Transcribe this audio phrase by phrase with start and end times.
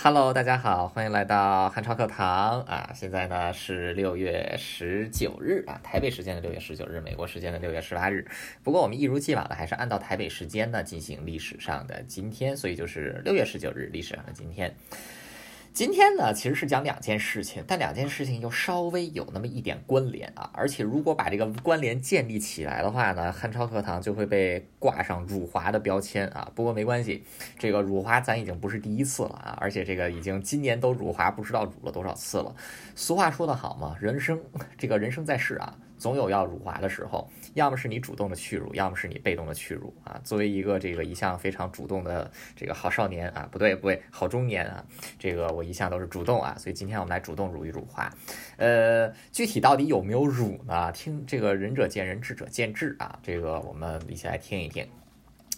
[0.00, 2.92] Hello，大家好，欢迎来到汉超课堂啊！
[2.94, 8.24] 现在呢是六月十九日啊，台北时间的六月十九日，美国时间的六月十八日。
[8.62, 14.72] 不过我们一如既往的还是按照台北时间呢进行历史上的今天，所以就是六月十九日历史上的今天。
[15.72, 20.50] 今天呢，其实是讲两件事情，但两件事情又稍微有那么一点关联啊。
[20.52, 26.50] 而且如果把这个关联建立起来的话呢，汉超课堂就会被挂上辱华的标签啊。
[26.54, 27.22] 不过没关系，
[27.58, 32.54] 这个辱华咱已经不是第一次了啊，而且这个已经今年都辱华，不知道辱了多少次了。
[32.96, 34.40] 俗话说得好嘛，人生
[34.76, 35.76] 这个人生在世啊。
[35.98, 40.18] 总有要辱华的时候，要么是你主动的屈辱，要么是你被动的屈辱啊。
[40.22, 44.84] 作为一个这个一向非常主动的这个好少年啊，不对不对，好中年啊，
[45.18, 48.08] 这个我一向都是主动啊，所以今天我们来主动辱一辱华。
[48.56, 50.92] 呃，具体到底有没有辱呢？
[50.92, 53.18] 听这个仁者见仁，智者见智啊。
[53.22, 54.86] 这个我们一起来听一听。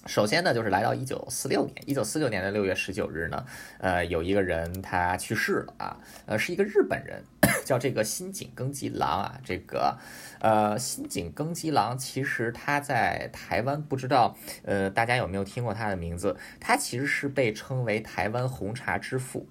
[0.07, 3.45] 首先呢，就是来到一九四六年，一九四六年的六月十九日呢，
[3.79, 5.97] 呃，有一个人他去世了啊，
[6.27, 7.25] 呃，是一个日本人。
[7.65, 9.97] 叫这个新井耕吉郎啊，这个，
[10.41, 16.37] 呃，新井耕吉郎其实他在台湾不知道，呃，大家有没有听过他的名字？
[16.61, 19.49] 他其实是被称为台湾红茶之父。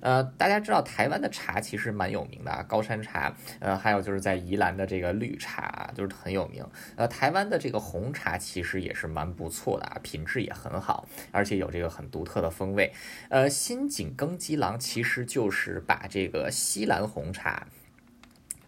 [0.00, 6.64] 呃，大家知道台湾的茶其实蛮有名的啊，高山茶，呃，还有就是在宜兰的这个绿茶就是很有名。
[6.96, 12.92] 呃，台湾的这个红茶其实也是蛮不错的品质也很好，而且有这个很独特的风味。
[13.28, 17.66] 呃，新井耕吉郎其实就是把这个西兰红茶。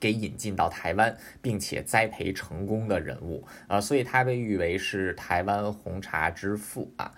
[0.05, 7.11] 给引进到台湾，并且栽培成功的人物啊，所以他被誉为是台湾红茶之父啊。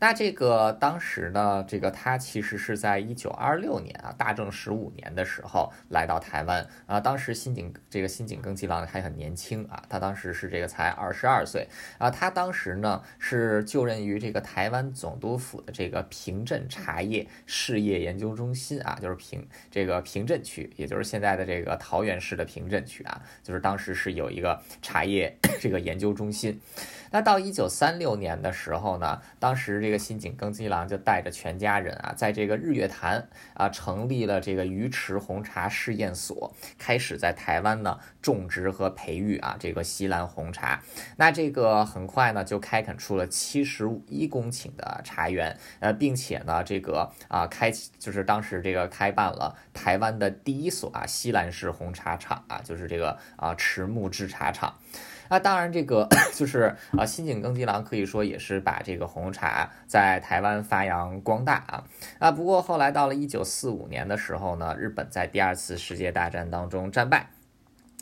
[0.00, 7.00] 那这个当时呢，这个他其实是在一九二六年啊，大正十五年的时候来到台湾啊。
[7.00, 12.10] 当时新井这个新井耕吉郎还很年轻啊，他当时是这个才二十二岁啊。
[12.10, 26.60] 他当时呢是就任于这个台湾总督府的这个平镇茶叶事业研究中心啊，就是平这个平镇区，也就是现在的这个桃园市的平镇区啊，就是当时是有一个茶叶这个研究中心。
[27.10, 40.82] 那到一九三六年的时候呢，当时这个新井耕吉郎就带着全家人啊，在这个日月潭啊，成立了这个鱼池红茶试验所，开始在台湾呢种植和培育啊这个西兰红茶。
[41.16, 54.74] 那这个很快呢就开垦出了七十一公顷的茶园，呃，并且呢这个啊开就是当时这个开办了台湾的第一所啊西兰式红茶厂啊，就是这个啊池木制茶厂。
[55.28, 61.84] 那当然，这个 就是啊，新井耕吉郎可以说也是把这个红茶在台湾发扬光大啊
[62.18, 62.30] 啊。
[62.30, 67.28] 不过后来到了一九四五年的时候呢，日本在第二次世界大战当中战败。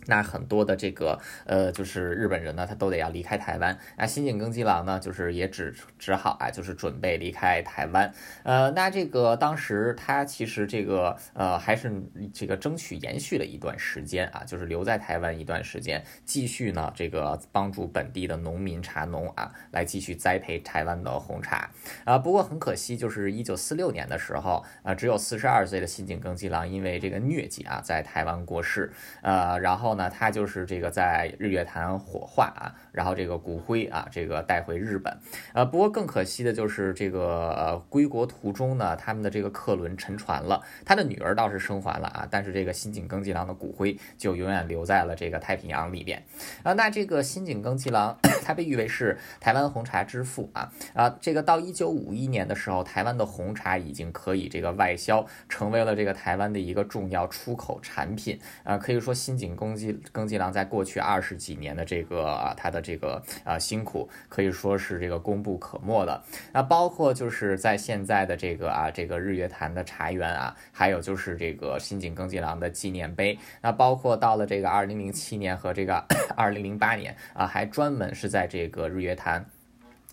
[0.07, 3.79] 那很多的这个呃，就是日本人呢，他都得要离开台湾。
[3.97, 8.13] 那新井耕吉郎呢，就是也只只好啊，就是准备离开台湾。
[8.43, 12.03] 呃，那这个当时他其实这个呃，还是
[12.35, 21.71] 这个争取延续了一段时间啊，就是留在台湾一段时间，继续呢这个帮助本地的农民茶农啊，来继续栽培台湾的红茶
[22.05, 22.19] 啊。
[22.19, 28.91] 不过很可惜，就是一九四六年的时候啊，只有四十二岁的新井耕吉郎因为这个疟疾啊，在台湾过世。
[29.21, 29.92] 呃，然后。
[29.93, 35.15] 后呢，他就是这个在日月潭火化啊，然后这个骨灰啊，这个带回日本。
[35.53, 40.63] 呃，不过更可惜的就是这个呃归国途中呢，他们的这个客轮沉船了。
[40.87, 46.23] 他的女儿倒是生还了啊，但是这个新井耕吉郎的骨灰就永远留在了这个太平洋里边。
[46.63, 59.73] 啊，那这个新井耕吉郎，他被誉为是台湾红茶之父啊啊，这个到一九五一年的时候，台湾的红茶已经可以这个外销，成为了这个台湾的一个重要出口产品啊，可以说新井耕。
[60.13, 66.23] 耕吉郎在过去二十几年的这个啊，他的这个啊辛苦可以说是这个功不可没的。
[66.53, 73.39] 那包括就是在现在的这个啊，这个日月潭的茶园啊，还有就是这个新井耕吉郎的纪念碑。
[73.63, 76.05] 那包括到了这个二零零七年和这个
[76.37, 79.45] 二零零八年啊，还专门是在这个日月潭。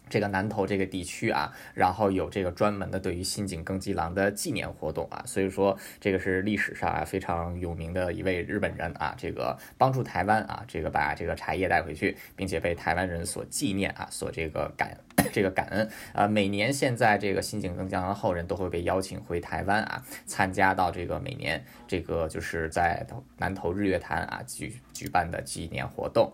[0.10, 14.98] 这个南投这个地区啊，然后有这个专门的对于新井耕吉郎的纪念活动啊，所以说这个是历史上啊非常有名的一位日本人啊，这个帮助台湾啊，这个把这个茶叶带回去，并且被台湾人所纪念啊，所这个感
[15.32, 23.06] 这个感恩啊，每年现在这个新井耕吉郎后人都会被邀请回台湾啊，参加到这个每年这个就是在
[23.38, 26.34] 南投日月潭啊举举办的纪念活动。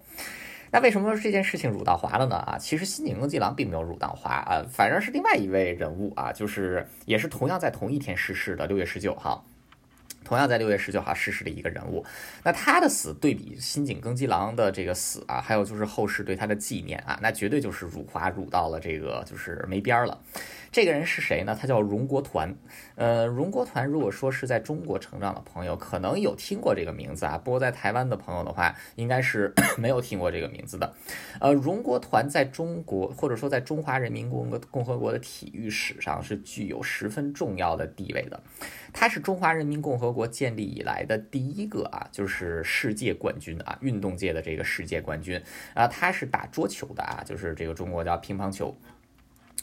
[0.75, 2.35] 那为什么说这件事情辱到华了呢？
[2.35, 9.45] 啊，其实新井耕吉郎并没有辱到华啊，反而是另外一位人物啊，就是也是同样在同一天逝世的六月十九号，
[10.25, 12.03] 同样在六月十九号逝世的一个人物。
[12.43, 20.19] 那他的死对比新井耕吉郎的这个死啊，还有就是后世对他的纪念啊，那绝对就是辱华辱到了这个就是没边儿了。
[20.75, 21.57] 这个人是谁呢？
[21.57, 22.53] 他叫荣国团。
[22.95, 27.37] 呃，荣国团如果说是在中国成长的朋友，可能有听过这个名字啊。
[27.37, 30.93] 不过在台湾的朋友的话，应该是 没有听过这个名字的。
[31.39, 38.37] 呃，荣国团在中国或者说在中华人民共和共和国的体育史上是具有十分重要的地位的。
[38.91, 45.41] 他是中华人民共和国建立以来的第一个啊，就是世界冠军啊，运动界的这个世界冠军
[45.73, 45.87] 啊。
[45.87, 48.77] 他是打桌球的啊，就是这个中国叫乒乓球。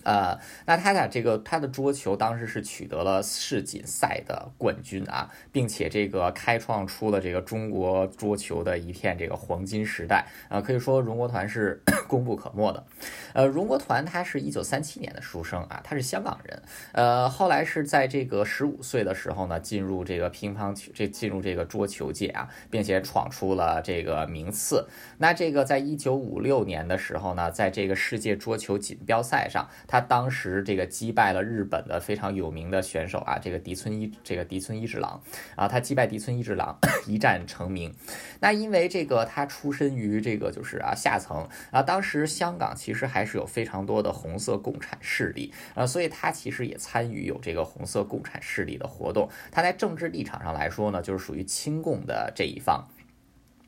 [0.04, 12.84] 呃，那他俩这个他的桌球当时是取得了世锦赛的冠军啊，并且这个开创出了这个中国桌球的一片这个黄金时代啊，可以说荣国团是 功不可没的。
[13.32, 16.62] 呃，荣国团他是一九三七年的出生啊，他是香港人。
[16.92, 24.86] 呃，后来是在这个十五岁的时候呢，进入这个乒乓球这进入这个桌球界啊，并且闯出了这个名次。
[25.18, 29.68] 那这个在一九五六年的时候呢，在这个世界桌球锦标赛上。
[29.92, 35.22] 他当时这个击败了日本的非常有名的选手啊，这个迪村一这个迪村一之郎
[35.54, 37.94] 啊，他击败迪村一之郎 一战成名。
[38.40, 49.28] 那因为这个他出身于这个就是啊下层啊，当时香港其实还是有非常多的红色共产势力啊，所以他其实也参与有这个红色共产势力的活动。
[49.50, 52.82] 他在政治立场上来说呢，就是属于亲共的这一方。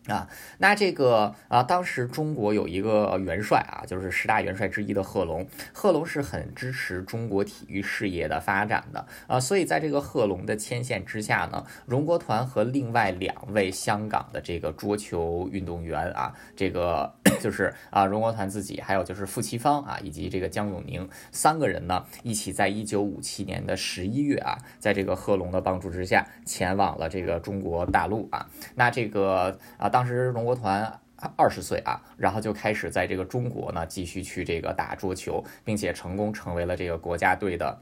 [0.07, 0.29] 啊，
[0.59, 17.11] 那这个啊，当时中国有一个元帅啊，就是十大元帅之一的贺龙，贺龙是很支持中国体育事业的发展的啊，所以在这个贺龙的牵线之下呢，荣国团和另外两位香港的这个桌球运动员啊，这个
[17.41, 29.89] 就是啊，荣国团自己，还有就是傅其芳啊，以及这个江永宁三个人呢，一起在一九五七年的十一月啊，在这个贺龙的帮助之下，前往了这个中国大陆啊，那这个啊。
[29.95, 30.93] 当时荣国团
[31.37, 37.79] 二十岁啊，然后就开始在这个中国呢继续去这个打桌球，并且成功成为了这个国家队的。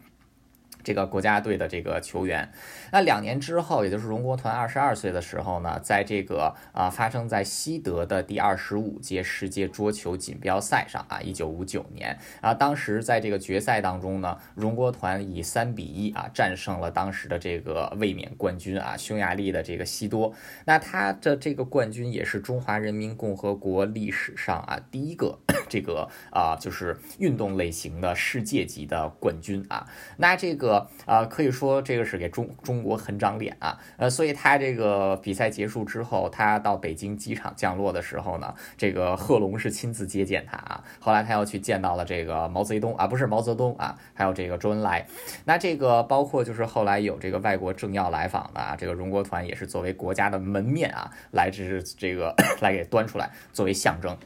[0.82, 2.50] 这个国家队的这个球员，
[2.90, 20.34] 那两年之后，也就是荣国团二十二岁的时候呢，在这个啊发生在西德的第二十五届世界桌球锦标赛上啊，一九五九年啊，当时在这个决赛当中呢，荣国团以三比一啊战胜了当时的这个卫冕冠军啊匈牙利的这个西多。
[20.64, 25.38] 那他的这个冠军也是中华人民共和国历史上啊第一个
[25.69, 29.87] 这个啊就是运动类型的世界级的冠军啊。
[30.17, 30.71] 那这个。
[31.06, 40.84] 啊，可以说这个是给中中国很长脸啊，呃，所以他这个比赛结束之后，他到北京机场降落的时候呢，这个贺龙是亲自接见他啊。
[41.00, 45.06] 后来他又去见到了这个毛泽东啊，不是毛泽东啊，还有这个周恩来。
[45.44, 54.16] 那这个包括就是后来有这个外国政要来访的啊，这个荣国团也是作为国家的门面啊，来这是这个 来给端出来作为象征。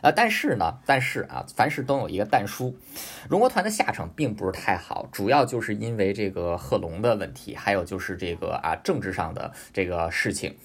[0.00, 2.76] 呃，但是呢，但是啊，凡事都有一个但书，
[3.28, 10.56] 荣国团的下场并不是太好，主要就是因为这个贺龙的问题，还有就是这个啊政治上的这个事情。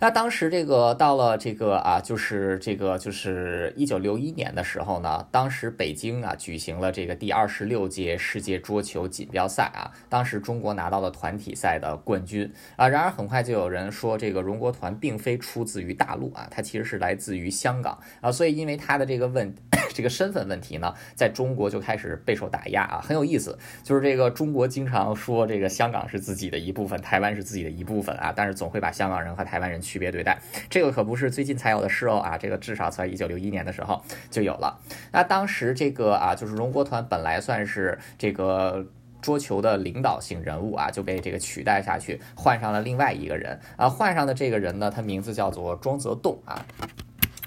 [0.00, 12.88] 那当时这个到了这个啊，就是这个就是一九六一年的时候呢，当时北京啊举行了这个第二十六届世界桌球锦标赛啊，当时中国拿到了团体赛的冠军啊。
[12.88, 18.30] 然而很快就有人说，这个荣国团并非出自于大陆啊，他其实是来自于香港啊。
[18.30, 19.52] 所以因为他的这个问
[19.92, 23.00] 这个身份问题呢，在中国就开始备受打压啊。
[23.00, 29.82] 很有意思，就是这个中国经常说这个香港是自己的一部分，台湾是自己的一部分啊，但是总会把香港人和台湾人。
[29.88, 34.78] 区别对待，这个可不是最近才有的事哦啊，这个至少在一九六一年的时候就有了。
[35.10, 38.84] 那当时这个啊，就是荣国团本来算是这个
[39.22, 46.66] 桌球的领导性人物啊，就被这个取代下去，换上了另外一个人啊，换上的这个人呢，他名字叫做庄则栋啊。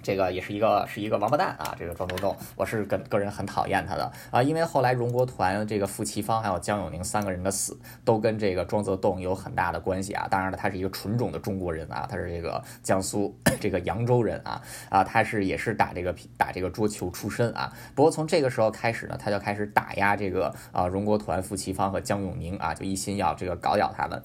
[0.01, 1.75] 这个也是一个是一个王八蛋啊！
[1.77, 10.27] 这个庄周栋，我是个个人很讨厌他的啊，因为后来荣国团这个傅其芳还有江永宁三个人的死，都跟这个庄则栋有很大的关系啊。
[10.29, 17.72] 当然了，他是一个纯种的中国人啊，他是这个江苏 这个扬州人啊啊，他是也是打这个打这个桌球出身啊。
[17.93, 24.22] 不过从这个时候开始呢，他就开始打压这个啊荣国团傅其芳和江永宁啊，就一心要这个搞掉他们。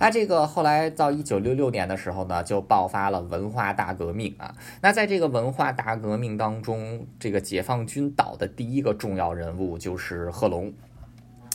[0.00, 4.54] 那这个后来到一九六六年的时候呢，就爆发了文化大革命啊。
[4.80, 10.72] 那在这个文化大革命当中，这个解放军倒的第一个重要人物就是贺龙。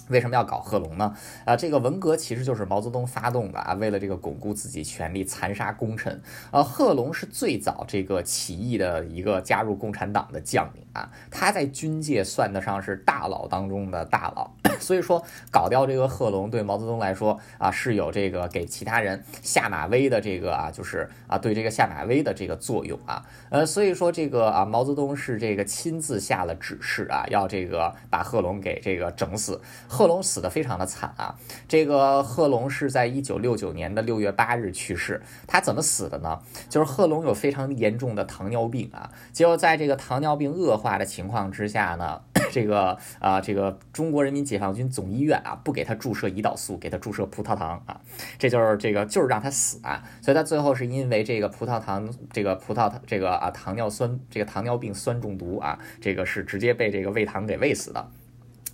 [0.10, 1.16] 为什么要搞贺龙呢？
[1.46, 6.22] 啊，这个文革其实就是毛泽东发动的啊，为了这个巩固自己权力，残杀功臣。
[6.52, 14.50] 呃，贺龙是最早这个起义的一个加入共产党的将领啊，他在军界算得上是大佬当中的大佬。
[14.80, 23.24] 所以说，搞掉这个贺龙对毛泽东来说啊，是有这个给其他人下马威的这个啊，就是啊，对这个下马威的这个作用啊。
[23.50, 29.62] 呃，所以说这个啊，毛泽东是这个亲自下了指示啊，要这个把贺龙给这个整死。
[29.88, 31.36] 贺龙死的非常的惨啊！
[31.68, 35.22] 这个贺龙是在一九六九年的六月八日去世。
[35.48, 36.40] 他怎么死的呢？
[36.70, 42.22] 就是贺龙有非常严重的糖尿病啊，结果在这个糖尿病恶化化的情况之下呢，
[42.54, 48.00] 这个啊，这个中国人民解放军总医院啊，不给他注射胰岛素，给他注射葡萄糖啊，
[48.38, 50.04] 这就是这个就是让他死啊！
[50.22, 58.08] 所以他最后是因为这个葡萄糖，这个葡萄糖这个啊糖尿酸，这个糖尿病酸中毒啊，这个是直接被这个喂糖给喂死的。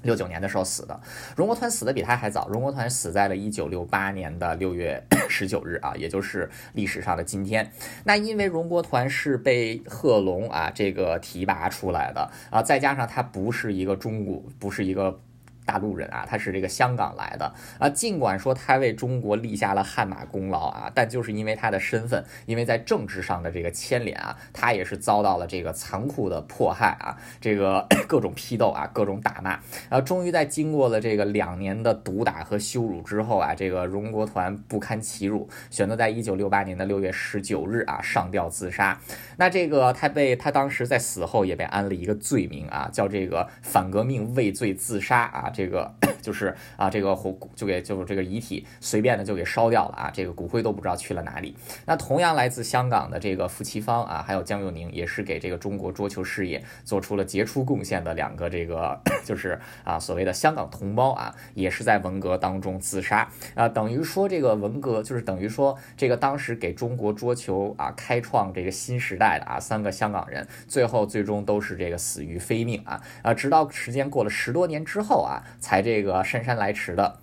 [0.04, 1.00] 六九年的时候死的，
[1.36, 2.48] 荣国团死的比他还早。
[2.48, 7.72] 荣国团死在了一九六八年的六月 十九日啊，也就是历史上的今天。
[8.04, 15.20] 那因为荣国团是被贺龙啊这个提拔出来的啊，再加上他不是一个中国，不是一个。
[15.66, 17.90] 大陆人啊，他是这个香港来的啊。
[17.90, 30.02] 尽管说他为中国立下了汗马功劳啊，但就是因为他的身份，因为在政治上的这个牵连啊，他也是遭到了这个残酷的迫害啊，这个 各种批斗啊，各种打骂啊。
[30.02, 39.00] 终于在经过了这个两年的毒打和羞辱之后啊，这个荣国团不堪其辱，选择在一九六八年的六月十九日啊上吊自杀。
[39.38, 45.51] 那这个他被他当时在死后也被安了一个罪名啊，叫这个反革命畏罪自杀啊。
[45.54, 51.56] 这个 就是啊，这个火就给就这个遗体随便的就给烧掉了啊，这个骨灰都不知道去了哪里。
[51.86, 75.41] 那同样来自香港的这个傅奇芳啊，还有江佑宁，也是给这个中国桌球事业做出了杰出贡献的两个这个 就是啊所谓的香港同胞啊，也是在文革当中自杀啊，等于说这个文革就是等于说这个当时给中国桌球啊开创这个新时代的啊三个香港人，最后最终都是这个死于非命啊啊，直到时间过了十多年之后啊。
[75.60, 77.20] 才这个姗姗来迟的。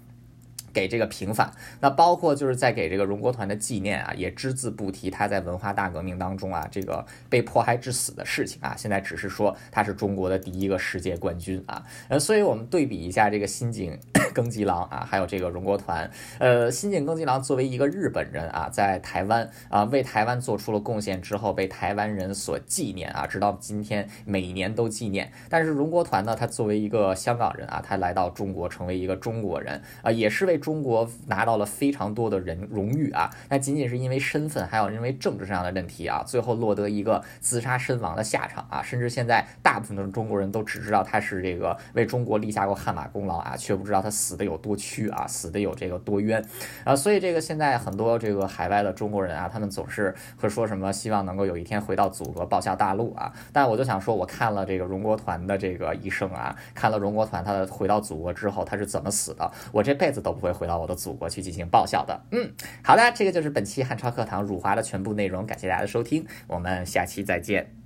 [0.72, 8.75] 给这个平反，那包括就是在给这个荣国团的纪念啊，也只字不提他在文化大革命当中啊这个被迫害致死的事情啊。
[8.76, 11.82] 现在只是说他是中国的第一个世界冠军啊。
[12.08, 13.98] 呃，所以我们对比一下这个新井
[14.34, 16.08] 耕吉郎啊，还有这个荣国团。
[16.38, 25.32] 呃，新井耕吉郎作为一个日本人啊，在台湾啊为台湾做出了贡献之后，被台湾人所纪念啊，直到今天每年都纪念。
[25.48, 30.58] 但是荣国团呢，他作为一个香港人啊，他来到中国成为一个中国人啊，也是为。
[30.59, 38.83] 中国拿到了非常多的人荣誉啊，那仅仅是因为身份，还有因为政治上的问题啊，最后落得一个自杀身亡的下场啊。
[38.83, 46.45] 甚至现在大部分的中国人都只知道他是这个为中国立下过汗马功劳啊，却不知道他死的有多屈啊，死的有这个多冤
[46.85, 46.95] 啊。
[46.95, 53.33] 所以这个现在很多这个海外的中国人啊，他们总是会说什么希望能够有一天回到祖国报效大陆啊。
[53.53, 60.59] 但我就想说，我看了这个荣国团的这个一生啊，看了荣国团他的回到祖国之后他是怎么死的，我这辈子都不会会。
[60.59, 62.52] 回到我的祖国去进行报效的，嗯，
[62.83, 67.77] 好的，这个就是本期汉超课堂辱华的全部内容，感谢大家的收听，我们下期再见。